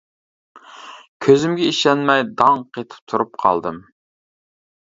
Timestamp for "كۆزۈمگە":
1.25-1.67